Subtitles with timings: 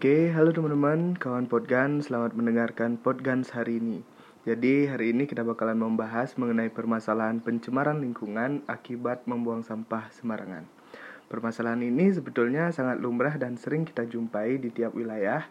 [0.00, 4.00] Oke, halo teman-teman, kawan Podgan, selamat mendengarkan Podgans hari ini.
[4.48, 10.64] Jadi, hari ini kita bakalan membahas mengenai permasalahan pencemaran lingkungan akibat membuang sampah sembarangan.
[11.28, 15.44] Permasalahan ini sebetulnya sangat lumrah dan sering kita jumpai di tiap wilayah,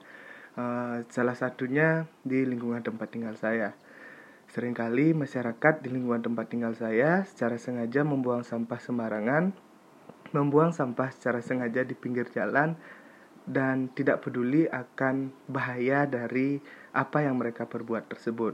[0.58, 3.78] uh, salah satunya di lingkungan tempat tinggal saya.
[4.50, 9.54] Seringkali masyarakat di lingkungan tempat tinggal saya secara sengaja membuang sampah sembarangan,
[10.34, 12.98] membuang sampah secara sengaja di pinggir jalan
[13.50, 16.62] dan tidak peduli akan bahaya dari
[16.94, 18.54] apa yang mereka perbuat tersebut.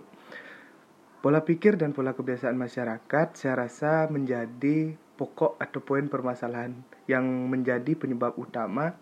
[1.19, 6.71] Pola pikir dan pola kebiasaan masyarakat saya rasa menjadi pokok atau poin permasalahan
[7.11, 8.95] yang menjadi penyebab utama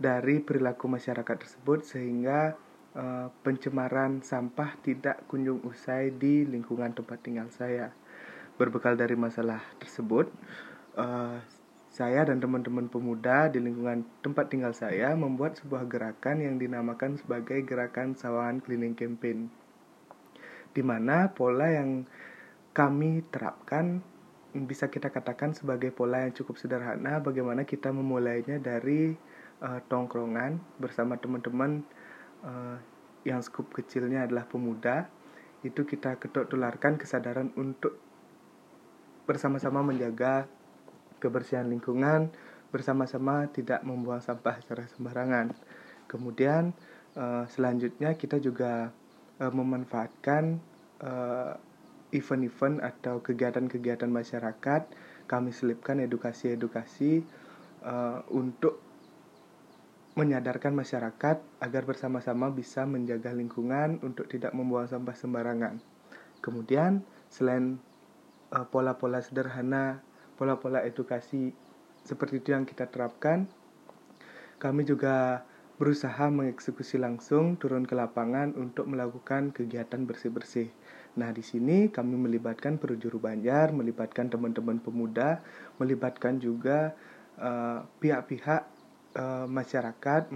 [0.00, 2.56] dari perilaku masyarakat tersebut sehingga
[2.96, 7.92] uh, pencemaran sampah tidak kunjung usai di lingkungan tempat tinggal saya.
[8.56, 10.28] Berbekal dari masalah tersebut,
[10.96, 11.38] uh,
[11.90, 17.66] saya dan teman-teman pemuda di lingkungan tempat tinggal saya membuat sebuah gerakan yang dinamakan sebagai
[17.66, 19.50] Gerakan Sawangan Cleaning Campaign.
[20.70, 22.06] Di mana pola yang
[22.70, 23.98] kami terapkan
[24.54, 29.14] bisa kita katakan sebagai pola yang cukup sederhana bagaimana kita memulainya dari
[29.62, 31.82] uh, tongkrongan bersama teman-teman
[32.46, 32.78] uh,
[33.26, 35.06] yang skup kecilnya adalah pemuda
[35.66, 37.94] itu kita ketuk tularkan kesadaran untuk
[39.28, 40.50] bersama-sama menjaga
[41.20, 42.32] kebersihan lingkungan
[42.72, 45.52] bersama-sama tidak membuang sampah secara sembarangan.
[46.08, 46.72] Kemudian
[47.14, 48.90] uh, selanjutnya kita juga
[49.38, 50.58] uh, memanfaatkan
[51.00, 51.56] event
[52.10, 54.82] event-event atau kegiatan-kegiatan masyarakat.
[55.24, 57.24] Kami selipkan edukasi-edukasi
[58.28, 58.84] untuk
[60.18, 65.80] menyadarkan masyarakat agar bersama-sama bisa menjaga lingkungan untuk tidak membuang sampah sembarangan.
[66.44, 67.00] Kemudian
[67.32, 67.80] selain
[68.74, 70.02] pola-pola uh, sederhana
[70.40, 71.52] pola-pola edukasi
[72.00, 73.44] seperti itu yang kita terapkan.
[74.56, 75.44] Kami juga
[75.76, 80.72] berusaha mengeksekusi langsung turun ke lapangan untuk melakukan kegiatan bersih-bersih.
[81.20, 85.44] Nah, di sini kami melibatkan perujuru Banjar, melibatkan teman-teman pemuda,
[85.76, 86.96] melibatkan juga
[87.40, 88.62] eh, pihak-pihak
[89.16, 90.28] uh, masyarakat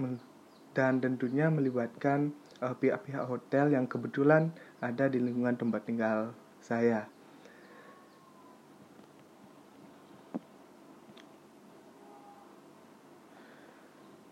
[0.75, 7.07] dan tentunya melibatkan pihak-pihak uh, hotel yang kebetulan ada di lingkungan tempat tinggal saya.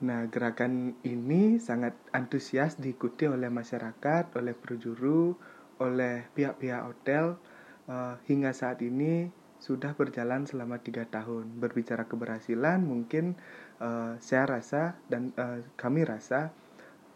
[0.03, 5.31] Nah, gerakan ini sangat antusias diikuti oleh masyarakat, oleh perjuru,
[5.79, 7.39] oleh pihak-pihak hotel.
[7.87, 9.31] Uh, hingga saat ini
[9.63, 11.55] sudah berjalan selama tiga tahun.
[11.55, 13.39] Berbicara keberhasilan, mungkin
[13.79, 16.51] uh, saya rasa dan uh, kami rasa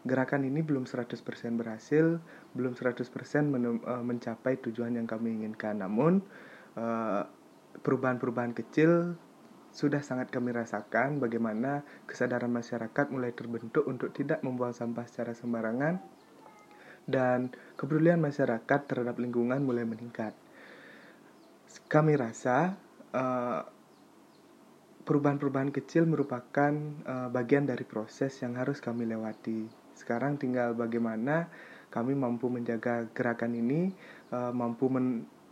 [0.08, 1.20] gerakan ini belum 100%
[1.60, 2.24] berhasil,
[2.56, 3.04] belum 100%
[3.52, 5.84] men uh, mencapai tujuan yang kami inginkan.
[5.84, 6.24] Namun,
[7.82, 9.18] perubahan-perubahan kecil
[9.78, 16.02] sudah sangat kami rasakan bagaimana kesadaran masyarakat mulai terbentuk untuk tidak membuang sampah secara sembarangan
[17.06, 20.34] dan kepedulian masyarakat terhadap lingkungan mulai meningkat.
[21.86, 22.74] Kami rasa
[23.14, 23.62] uh,
[25.06, 26.74] perubahan-perubahan kecil merupakan
[27.06, 29.70] uh, bagian dari proses yang harus kami lewati.
[29.94, 31.46] Sekarang tinggal bagaimana
[31.94, 33.94] kami mampu menjaga gerakan ini,
[34.34, 34.90] uh, mampu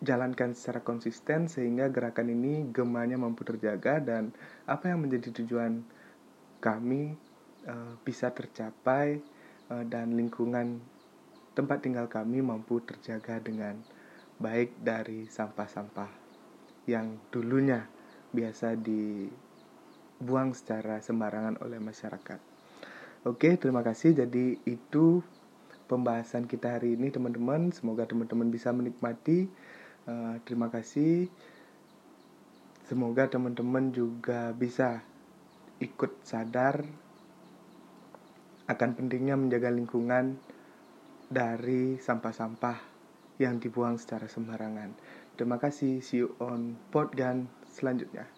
[0.04, 4.36] jalankan secara konsisten sehingga gerakan ini gemanya mampu terjaga dan
[4.68, 5.80] apa yang menjadi tujuan
[6.60, 7.16] kami
[7.64, 9.24] uh, bisa tercapai
[9.72, 10.84] uh, dan lingkungan
[11.56, 13.80] tempat tinggal kami mampu terjaga dengan
[14.36, 16.12] baik dari sampah-sampah
[16.84, 17.88] yang dulunya
[18.36, 22.40] biasa dibuang secara sembarangan oleh masyarakat.
[23.24, 24.12] Oke, terima kasih.
[24.12, 25.24] Jadi itu
[25.88, 27.72] pembahasan kita hari ini teman-teman.
[27.72, 29.48] Semoga teman-teman bisa menikmati
[30.06, 31.26] Uh, terima kasih.
[32.86, 35.02] Semoga teman-teman juga bisa
[35.82, 36.86] ikut sadar
[38.70, 40.38] akan pentingnya menjaga lingkungan
[41.26, 42.78] dari sampah-sampah
[43.42, 44.94] yang dibuang secara sembarangan.
[45.34, 46.00] Terima kasih.
[46.00, 48.35] See you on Podgan selanjutnya.